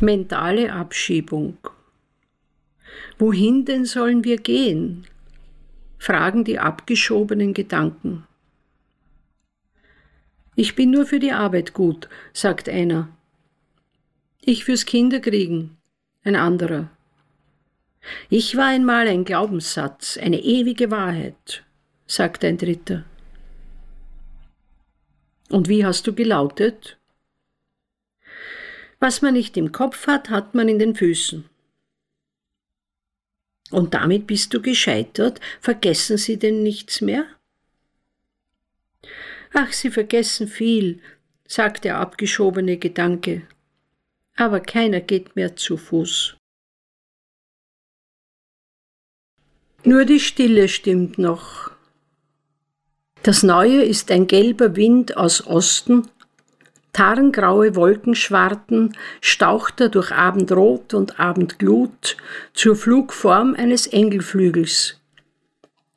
Mentale 0.00 0.72
Abschiebung. 0.72 1.56
Wohin 3.18 3.64
denn 3.64 3.84
sollen 3.84 4.24
wir 4.24 4.38
gehen? 4.38 5.06
fragen 5.98 6.44
die 6.44 6.58
abgeschobenen 6.58 7.54
Gedanken. 7.54 8.26
Ich 10.56 10.74
bin 10.74 10.90
nur 10.90 11.06
für 11.06 11.18
die 11.18 11.32
Arbeit 11.32 11.72
gut, 11.72 12.08
sagt 12.32 12.68
einer. 12.68 13.08
Ich 14.40 14.64
fürs 14.64 14.84
Kinderkriegen, 14.84 15.76
ein 16.24 16.36
anderer. 16.36 16.90
Ich 18.28 18.56
war 18.56 18.66
einmal 18.66 19.08
ein 19.08 19.24
Glaubenssatz, 19.24 20.18
eine 20.18 20.40
ewige 20.40 20.90
Wahrheit, 20.90 21.64
sagt 22.06 22.44
ein 22.44 22.58
dritter. 22.58 23.04
Und 25.48 25.68
wie 25.68 25.86
hast 25.86 26.06
du 26.06 26.14
gelautet? 26.14 26.98
Was 29.04 29.20
man 29.20 29.34
nicht 29.34 29.58
im 29.58 29.70
Kopf 29.70 30.06
hat, 30.06 30.30
hat 30.30 30.54
man 30.54 30.66
in 30.66 30.78
den 30.78 30.94
Füßen. 30.94 31.44
Und 33.70 33.92
damit 33.92 34.26
bist 34.26 34.54
du 34.54 34.62
gescheitert? 34.62 35.42
Vergessen 35.60 36.16
Sie 36.16 36.38
denn 36.38 36.62
nichts 36.62 37.02
mehr? 37.02 37.26
Ach, 39.52 39.70
Sie 39.74 39.90
vergessen 39.90 40.48
viel, 40.48 41.02
sagt 41.46 41.84
der 41.84 41.98
abgeschobene 41.98 42.78
Gedanke. 42.78 43.46
Aber 44.36 44.60
keiner 44.60 45.02
geht 45.02 45.36
mehr 45.36 45.54
zu 45.54 45.76
Fuß. 45.76 46.38
Nur 49.82 50.06
die 50.06 50.20
Stille 50.20 50.66
stimmt 50.66 51.18
noch. 51.18 51.72
Das 53.22 53.42
Neue 53.42 53.82
ist 53.84 54.10
ein 54.10 54.26
gelber 54.26 54.76
Wind 54.76 55.18
aus 55.18 55.46
Osten, 55.46 56.10
tarngraue 56.94 57.76
Wolkenschwarten 57.76 58.96
staucht 59.20 59.82
er 59.82 59.90
durch 59.90 60.10
Abendrot 60.12 60.94
und 60.94 61.20
Abendglut 61.20 62.16
zur 62.54 62.74
Flugform 62.74 63.54
eines 63.54 63.86
Engelflügels. 63.86 64.98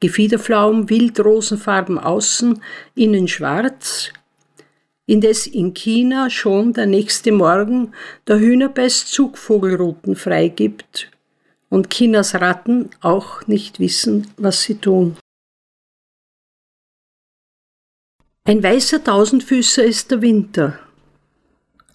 Gefiederflaum 0.01 0.89
wildrosenfarben 0.89 1.97
außen, 1.97 2.61
innen 2.95 3.27
schwarz, 3.27 4.11
indes 5.05 5.47
in 5.47 5.73
China 5.73 6.29
schon 6.29 6.73
der 6.73 6.85
nächste 6.85 7.31
Morgen 7.31 7.93
der 8.27 8.39
Hühnerbeiß 8.39 9.05
Zugvogelruten 9.07 10.15
freigibt 10.15 11.09
und 11.69 11.89
Chinas 11.89 12.35
Ratten 12.35 12.89
auch 13.01 13.47
nicht 13.47 13.79
wissen, 13.79 14.27
was 14.37 14.63
sie 14.63 14.75
tun. 14.75 15.17
Ein 18.43 18.63
weißer 18.63 19.03
Tausendfüßer 19.03 19.83
ist 19.83 20.11
der 20.11 20.21
Winter, 20.21 20.79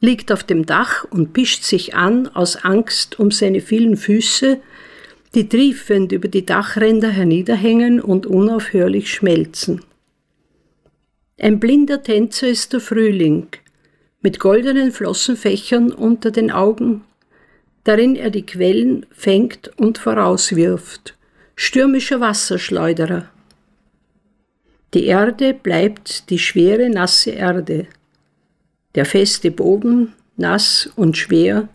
liegt 0.02 0.32
auf 0.32 0.42
dem 0.42 0.66
Dach 0.66 1.04
und 1.04 1.32
pischt 1.32 1.62
sich 1.62 1.94
an 1.94 2.28
aus 2.28 2.56
Angst 2.56 3.18
um 3.20 3.30
seine 3.30 3.60
vielen 3.60 3.96
Füße, 3.96 4.58
die 5.34 5.48
triefend 5.48 6.12
über 6.12 6.28
die 6.28 6.44
Dachränder 6.44 7.08
herniederhängen 7.08 8.00
und 8.00 8.26
unaufhörlich 8.26 9.10
schmelzen. 9.10 9.80
Ein 11.40 11.60
blinder 11.60 12.02
Tänzer 12.02 12.48
ist 12.48 12.72
der 12.72 12.80
Frühling, 12.80 13.46
mit 14.20 14.40
goldenen 14.40 14.90
Flossenfächern 14.90 15.92
unter 15.92 16.32
den 16.32 16.50
Augen, 16.50 17.04
darin 17.84 18.16
er 18.16 18.30
die 18.30 18.44
Quellen 18.44 19.06
fängt 19.12 19.70
und 19.78 19.98
vorauswirft, 19.98 21.16
stürmischer 21.54 22.20
Wasserschleuderer. 22.20 23.28
Die 24.94 25.06
Erde 25.06 25.54
bleibt 25.54 26.28
die 26.28 26.38
schwere, 26.38 26.90
nasse 26.90 27.30
Erde, 27.30 27.86
der 28.94 29.04
feste 29.04 29.50
Boden 29.50 30.12
nass 30.36 30.90
und 30.96 31.16
schwer, 31.16 31.68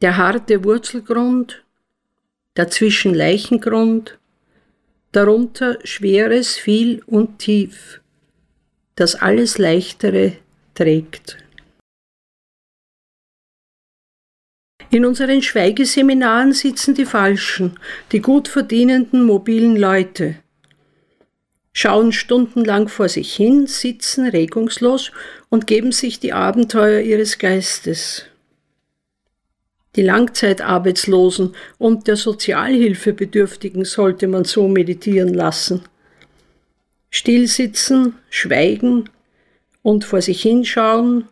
der 0.00 0.16
harte 0.16 0.64
Wurzelgrund, 0.64 1.64
dazwischen 2.54 3.14
Leichengrund, 3.14 4.18
darunter 5.12 5.78
Schweres 5.84 6.56
viel 6.56 7.02
und 7.06 7.38
tief, 7.38 8.00
das 8.96 9.14
alles 9.14 9.58
Leichtere 9.58 10.36
trägt. 10.74 11.38
In 14.90 15.06
unseren 15.06 15.40
Schweigeseminaren 15.40 16.52
sitzen 16.52 16.94
die 16.94 17.06
Falschen, 17.06 17.78
die 18.12 18.20
gut 18.20 18.48
verdienenden 18.48 19.24
mobilen 19.24 19.76
Leute, 19.76 20.36
schauen 21.72 22.12
stundenlang 22.12 22.88
vor 22.88 23.08
sich 23.08 23.34
hin, 23.34 23.66
sitzen 23.66 24.28
regungslos 24.28 25.12
und 25.48 25.66
geben 25.66 25.92
sich 25.92 26.20
die 26.20 26.32
Abenteuer 26.32 27.00
ihres 27.00 27.38
Geistes. 27.38 28.26
Die 29.96 30.02
Langzeitarbeitslosen 30.02 31.54
und 31.78 32.06
der 32.08 32.16
Sozialhilfebedürftigen 32.16 33.84
sollte 33.84 34.26
man 34.26 34.44
so 34.44 34.68
meditieren 34.68 35.34
lassen. 35.34 35.82
Stillsitzen, 37.10 38.14
schweigen 38.30 39.10
und 39.82 40.04
vor 40.04 40.22
sich 40.22 40.40
hinschauen 40.42 41.28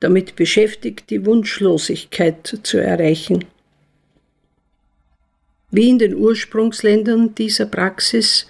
damit 0.00 0.36
beschäftigt, 0.36 1.10
die 1.10 1.24
Wunschlosigkeit 1.24 2.60
zu 2.62 2.78
erreichen. 2.78 3.44
Wie 5.70 5.88
in 5.90 5.98
den 5.98 6.14
Ursprungsländern 6.14 7.34
dieser 7.34 7.66
Praxis, 7.66 8.46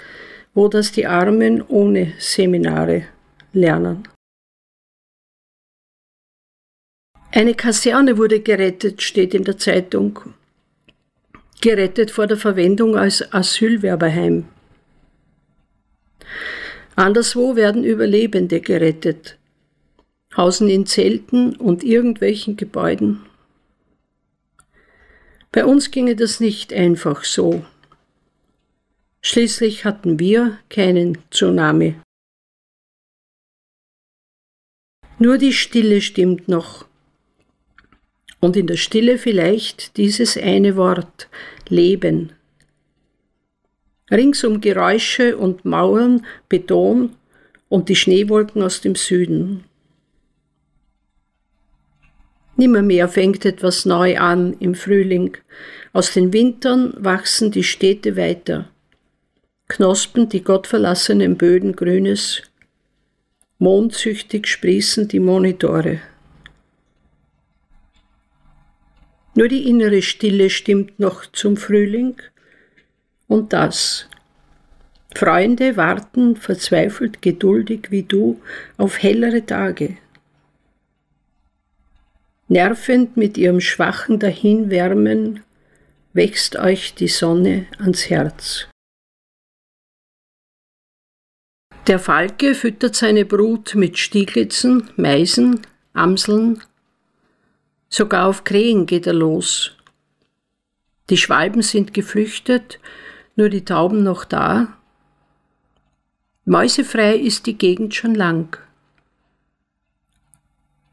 wo 0.56 0.68
das 0.68 0.90
die 0.90 1.06
Armen 1.06 1.60
ohne 1.68 2.14
Seminare 2.18 3.04
lernen. 3.52 4.08
Eine 7.30 7.54
Kaserne 7.54 8.16
wurde 8.16 8.40
gerettet, 8.40 9.02
steht 9.02 9.34
in 9.34 9.44
der 9.44 9.58
Zeitung. 9.58 10.18
Gerettet 11.60 12.10
vor 12.10 12.26
der 12.26 12.38
Verwendung 12.38 12.96
als 12.96 13.34
Asylwerberheim. 13.34 14.48
Anderswo 16.94 17.54
werden 17.54 17.84
Überlebende 17.84 18.62
gerettet, 18.62 19.36
hausen 20.34 20.70
in 20.70 20.86
Zelten 20.86 21.54
und 21.56 21.84
irgendwelchen 21.84 22.56
Gebäuden. 22.56 23.26
Bei 25.52 25.66
uns 25.66 25.90
ginge 25.90 26.16
das 26.16 26.40
nicht 26.40 26.72
einfach 26.72 27.24
so. 27.24 27.62
Schließlich 29.28 29.84
hatten 29.84 30.20
wir 30.20 30.60
keinen 30.70 31.18
Tsunami. 31.32 31.96
Nur 35.18 35.36
die 35.36 35.52
Stille 35.52 36.00
stimmt 36.00 36.46
noch. 36.46 36.86
Und 38.38 38.56
in 38.56 38.68
der 38.68 38.76
Stille 38.76 39.18
vielleicht 39.18 39.96
dieses 39.96 40.36
eine 40.36 40.76
Wort 40.76 41.28
Leben. 41.68 42.34
Ringsum 44.12 44.60
Geräusche 44.60 45.36
und 45.36 45.64
Mauern, 45.64 46.24
Beton 46.48 47.16
und 47.68 47.88
die 47.88 47.96
Schneewolken 47.96 48.62
aus 48.62 48.80
dem 48.80 48.94
Süden. 48.94 49.64
Nimmermehr 52.56 53.08
fängt 53.08 53.44
etwas 53.44 53.86
neu 53.86 54.18
an 54.18 54.56
im 54.60 54.76
Frühling. 54.76 55.36
Aus 55.92 56.12
den 56.12 56.32
Wintern 56.32 56.94
wachsen 56.96 57.50
die 57.50 57.64
Städte 57.64 58.16
weiter. 58.16 58.70
Knospen 59.68 60.28
die 60.28 60.42
gottverlassenen 60.42 61.36
Böden 61.36 61.74
grünes. 61.74 62.42
Mondsüchtig 63.58 64.46
sprießen 64.46 65.08
die 65.08 65.20
Monitore. 65.20 66.00
Nur 69.34 69.48
die 69.48 69.68
innere 69.68 70.02
Stille 70.02 70.50
stimmt 70.50 70.98
noch 70.98 71.26
zum 71.26 71.56
Frühling. 71.56 72.16
Und 73.28 73.52
das. 73.52 74.08
Freunde 75.14 75.76
warten 75.76 76.36
verzweifelt 76.36 77.22
geduldig 77.22 77.90
wie 77.90 78.02
du 78.02 78.40
auf 78.76 79.02
hellere 79.02 79.46
Tage 79.46 79.96
Nervend 82.48 83.16
mit 83.16 83.36
ihrem 83.36 83.60
schwachen 83.60 84.20
Dahinwärmen 84.20 85.40
wächst 86.12 86.54
euch 86.56 86.94
die 86.94 87.08
Sonne 87.08 87.66
ans 87.78 88.08
Herz. 88.08 88.68
Der 91.86 92.00
Falke 92.00 92.56
füttert 92.56 92.96
seine 92.96 93.24
Brut 93.24 93.76
mit 93.76 93.96
Stieglitzen, 93.96 94.90
Meisen, 94.96 95.60
Amseln, 95.92 96.60
sogar 97.88 98.26
auf 98.26 98.42
Krähen 98.42 98.86
geht 98.86 99.06
er 99.06 99.12
los. 99.12 99.70
Die 101.10 101.16
Schwalben 101.16 101.62
sind 101.62 101.94
geflüchtet, 101.94 102.80
nur 103.36 103.50
die 103.50 103.64
Tauben 103.64 104.02
noch 104.02 104.24
da. 104.24 104.76
Mäusefrei 106.44 107.16
ist 107.16 107.46
die 107.46 107.56
Gegend 107.56 107.94
schon 107.94 108.16
lang. 108.16 108.58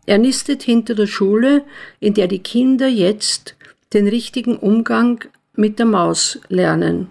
Er 0.05 0.19
nistet 0.19 0.61
hinter 0.61 0.93
der 0.93 1.07
Schule, 1.07 1.65
in 1.99 2.13
der 2.13 2.27
die 2.27 2.43
Kinder 2.43 2.87
jetzt 2.87 3.55
den 3.93 4.07
richtigen 4.07 4.57
Umgang 4.57 5.25
mit 5.55 5.79
der 5.79 5.87
Maus 5.87 6.39
lernen. 6.49 7.09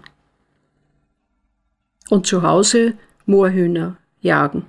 Und 2.09 2.27
zu 2.27 2.43
Hause 2.43 2.93
Moorhühner 3.25 3.97
jagen. 4.21 4.67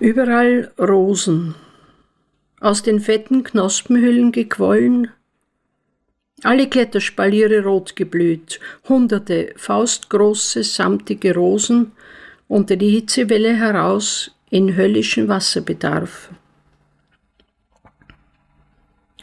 Überall 0.00 0.72
Rosen, 0.78 1.54
aus 2.60 2.82
den 2.82 3.00
fetten 3.00 3.44
Knospenhüllen 3.44 4.32
gequollen, 4.32 5.10
alle 6.42 6.68
Kletterspaliere 6.68 7.62
rot 7.64 7.94
geblüht, 7.94 8.58
hunderte 8.88 9.54
faustgroße 9.56 10.64
samtige 10.64 11.34
Rosen 11.34 11.92
unter 12.48 12.76
die 12.76 12.90
Hitzewelle 12.90 13.54
heraus 13.54 14.30
in 14.50 14.76
höllischen 14.76 15.28
Wasserbedarf. 15.28 16.30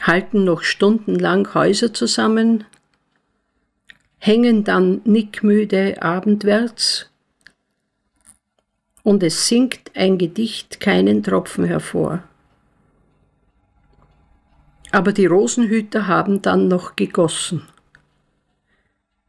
Halten 0.00 0.44
noch 0.44 0.62
stundenlang 0.62 1.54
Häuser 1.54 1.94
zusammen, 1.94 2.64
hängen 4.24 4.62
dann 4.62 5.00
nickmüde 5.02 6.00
abendwärts 6.00 7.10
und 9.02 9.20
es 9.24 9.48
sinkt 9.48 9.96
ein 9.96 10.16
Gedicht 10.16 10.78
keinen 10.78 11.24
Tropfen 11.24 11.64
hervor. 11.64 12.22
Aber 14.92 15.12
die 15.12 15.26
Rosenhüter 15.26 16.06
haben 16.06 16.40
dann 16.40 16.68
noch 16.68 16.94
gegossen. 16.94 17.66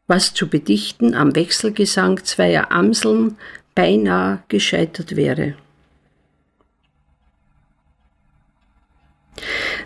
Was 0.06 0.32
zu 0.32 0.48
bedichten 0.48 1.14
am 1.14 1.34
Wechselgesang 1.34 2.22
zweier 2.22 2.70
Amseln 2.70 3.36
beinahe 3.74 4.44
gescheitert 4.46 5.16
wäre. 5.16 5.56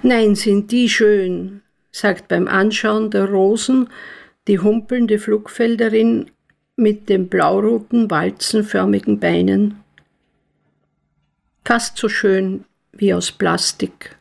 Nein, 0.02 0.34
sind 0.34 0.70
die 0.70 0.90
schön, 0.90 1.62
sagt 1.92 2.28
beim 2.28 2.46
Anschauen 2.46 3.10
der 3.10 3.24
Rosen 3.24 3.88
die 4.48 4.58
humpelnde 4.58 5.18
Flugfelderin 5.18 6.30
mit 6.76 7.08
den 7.08 7.28
blauroten, 7.28 8.10
walzenförmigen 8.10 9.20
Beinen. 9.20 9.84
Fast 11.64 11.98
so 11.98 12.08
schön 12.08 12.64
wie 12.92 13.12
aus 13.12 13.30
Plastik. 13.30 14.16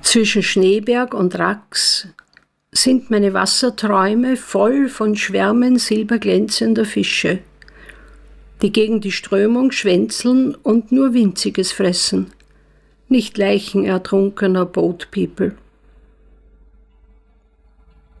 Zwischen 0.00 0.44
Schneeberg 0.44 1.12
und 1.12 1.36
Rax 1.38 2.06
sind 2.70 3.10
meine 3.10 3.34
Wasserträume 3.34 4.36
voll 4.36 4.88
von 4.88 5.16
Schwärmen 5.16 5.78
silberglänzender 5.78 6.84
Fische, 6.84 7.40
die 8.62 8.70
gegen 8.70 9.00
die 9.00 9.10
Strömung 9.10 9.72
schwänzeln 9.72 10.54
und 10.54 10.92
nur 10.92 11.14
Winziges 11.14 11.72
fressen, 11.72 12.32
nicht 13.08 13.38
Leichen 13.38 13.84
ertrunkener 13.84 14.66
Boat 14.66 15.08
People. 15.10 15.56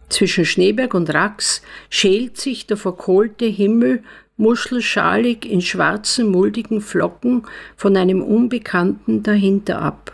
Zwischen 0.08 0.44
Schneeberg 0.44 0.94
und 0.94 1.12
Rax 1.12 1.62
schält 1.90 2.36
sich 2.36 2.66
der 2.66 2.76
verkohlte 2.76 3.46
Himmel 3.46 4.02
muschelschalig 4.36 5.44
in 5.44 5.60
schwarzen, 5.60 6.28
muldigen 6.28 6.80
Flocken 6.80 7.44
von 7.76 7.96
einem 7.96 8.22
Unbekannten 8.22 9.22
dahinter 9.22 9.80
ab. 9.80 10.12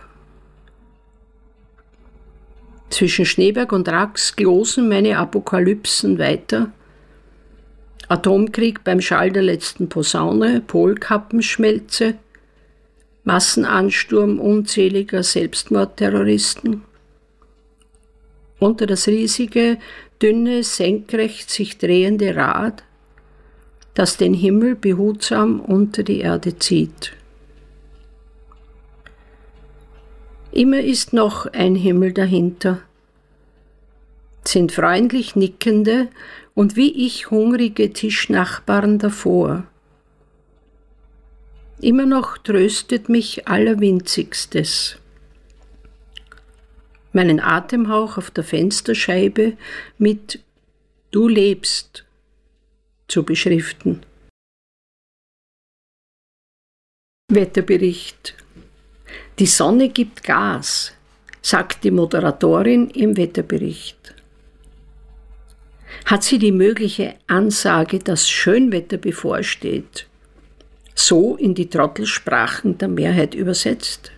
Zwischen 2.91 3.25
Schneeberg 3.25 3.73
und 3.73 3.89
Rax 3.89 4.37
glosen 4.37 4.89
meine 4.89 5.17
Apokalypsen 5.17 6.19
weiter. 6.19 6.73
Atomkrieg 8.09 8.83
beim 8.83 9.01
Schall 9.01 9.31
der 9.31 9.43
letzten 9.43 9.89
Posaune, 9.89 10.61
Polkappenschmelze, 10.61 12.15
Massenansturm 13.23 14.41
unzähliger 14.41 15.23
Selbstmordterroristen 15.23 16.83
unter 18.61 18.87
das 18.87 19.09
riesige, 19.09 19.79
dünne, 20.23 20.63
senkrecht 20.63 21.51
sich 21.51 21.79
drehende 21.79 22.37
Rad, 22.37 22.85
das 23.95 24.17
den 24.17 24.35
Himmel 24.35 24.77
behutsam 24.77 25.61
unter 25.61 26.05
die 26.05 26.21
Erde 26.21 26.59
zieht. 26.59 27.13
Immer 30.53 30.81
ist 30.81 31.13
noch 31.13 31.47
ein 31.47 31.75
Himmel 31.75 32.13
dahinter, 32.13 32.81
sind 34.45 34.73
freundlich 34.73 35.37
nickende 35.37 36.09
und 36.55 36.77
wie 36.77 37.07
ich 37.07 37.31
hungrige 37.31 37.93
Tischnachbarn 37.93 38.99
davor. 38.99 39.65
Immer 41.81 42.05
noch 42.05 42.37
tröstet 42.37 43.09
mich 43.09 43.49
Allerwinzigstes 43.49 45.00
meinen 47.13 47.41
Atemhauch 47.41 48.19
auf 48.19 48.31
der 48.31 48.45
Fensterscheibe 48.45 49.57
mit 49.99 50.41
Du 51.11 51.27
lebst 51.27 52.05
zu 53.09 53.25
beschriften. 53.25 54.03
Wetterbericht. 57.29 58.35
Die 59.39 59.47
Sonne 59.47 59.89
gibt 59.89 60.23
Gas, 60.23 60.93
sagt 61.43 61.85
die 61.85 61.91
Moderatorin 61.91 62.91
im 62.91 63.17
Wetterbericht. 63.17 64.15
Hat 66.05 66.23
sie 66.23 66.39
die 66.39 66.53
mögliche 66.53 67.15
Ansage, 67.27 67.99
dass 67.99 68.29
Schönwetter 68.29 68.97
bevorsteht, 68.97 70.07
so 70.95 71.37
in 71.37 71.55
die 71.55 71.71
Trottelsprachen 71.71 72.79
der 72.79 72.89
Mehrheit 72.89 73.35
übersetzt? 73.35 74.13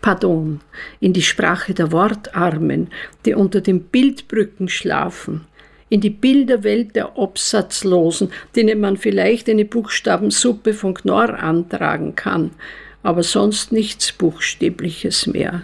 Pardon, 0.00 0.60
in 1.00 1.12
die 1.12 1.22
Sprache 1.22 1.74
der 1.74 1.92
Wortarmen, 1.92 2.88
die 3.24 3.34
unter 3.34 3.60
den 3.60 3.84
Bildbrücken 3.84 4.68
schlafen, 4.68 5.46
in 5.88 6.00
die 6.00 6.10
Bilderwelt 6.10 6.96
der 6.96 7.16
Obsatzlosen, 7.16 8.32
denen 8.54 8.80
man 8.80 8.96
vielleicht 8.96 9.48
eine 9.48 9.64
Buchstabensuppe 9.64 10.74
von 10.74 10.94
Knorr 10.94 11.38
antragen 11.38 12.14
kann, 12.14 12.50
aber 13.02 13.22
sonst 13.22 13.72
nichts 13.72 14.12
Buchstäbliches 14.12 15.26
mehr. 15.26 15.62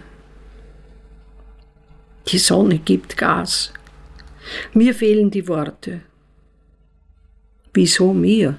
Die 2.29 2.39
Sonne 2.39 2.79
gibt 2.79 3.17
Gas. 3.17 3.73
Mir 4.75 4.95
fehlen 4.95 5.31
die 5.31 5.49
Worte. 5.49 6.03
Wieso 7.75 8.13
mir? 8.13 8.59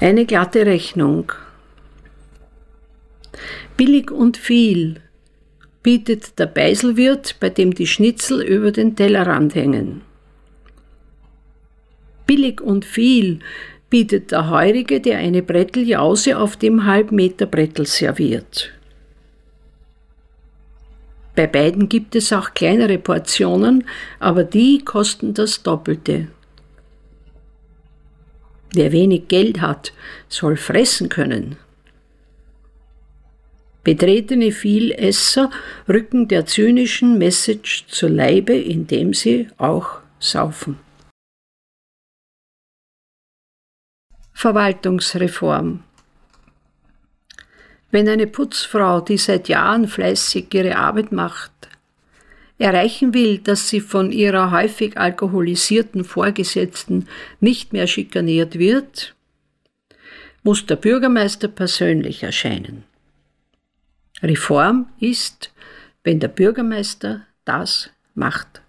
Eine 0.00 0.26
glatte 0.26 0.66
Rechnung, 0.66 1.32
Billig 3.76 4.10
und 4.10 4.36
viel 4.36 5.00
bietet 5.82 6.38
der 6.38 6.46
Beiselwirt, 6.46 7.36
bei 7.40 7.50
dem 7.50 7.74
die 7.74 7.86
Schnitzel 7.86 8.40
über 8.42 8.70
den 8.70 8.94
Tellerrand 8.94 9.54
hängen. 9.54 10.02
Billig 12.26 12.60
und 12.60 12.84
viel 12.84 13.40
bietet 13.90 14.30
der 14.30 14.48
Heurige, 14.48 15.00
der 15.00 15.18
eine 15.18 15.42
Bretteljause 15.42 16.38
auf 16.38 16.56
dem 16.56 16.84
Halbmeter 16.84 17.46
Brettel 17.46 17.86
serviert. 17.86 18.72
Bei 21.34 21.48
beiden 21.48 21.88
gibt 21.88 22.14
es 22.14 22.32
auch 22.32 22.54
kleinere 22.54 22.98
Portionen, 22.98 23.84
aber 24.20 24.44
die 24.44 24.84
kosten 24.84 25.34
das 25.34 25.62
Doppelte. 25.64 26.28
Wer 28.72 28.92
wenig 28.92 29.28
Geld 29.28 29.60
hat, 29.60 29.92
soll 30.28 30.56
fressen 30.56 31.08
können. 31.08 31.56
Betretene 33.84 34.50
Vielesser 34.50 35.50
rücken 35.86 36.26
der 36.26 36.46
zynischen 36.46 37.18
Message 37.18 37.84
zur 37.86 38.08
Leibe, 38.08 38.54
indem 38.54 39.12
sie 39.12 39.48
auch 39.58 40.00
saufen. 40.18 40.78
Verwaltungsreform 44.32 45.84
Wenn 47.90 48.08
eine 48.08 48.26
Putzfrau, 48.26 49.02
die 49.02 49.18
seit 49.18 49.48
Jahren 49.48 49.86
fleißig 49.86 50.52
ihre 50.54 50.76
Arbeit 50.76 51.12
macht, 51.12 51.52
erreichen 52.58 53.12
will, 53.12 53.38
dass 53.38 53.68
sie 53.68 53.80
von 53.80 54.12
ihrer 54.12 54.50
häufig 54.50 54.96
alkoholisierten 54.96 56.04
Vorgesetzten 56.04 57.06
nicht 57.40 57.74
mehr 57.74 57.86
schikaniert 57.86 58.58
wird, 58.58 59.14
muss 60.42 60.64
der 60.64 60.76
Bürgermeister 60.76 61.48
persönlich 61.48 62.22
erscheinen. 62.22 62.84
Reform 64.24 64.88
ist, 64.98 65.52
wenn 66.02 66.20
der 66.20 66.28
Bürgermeister 66.28 67.26
das 67.44 67.90
macht. 68.14 68.63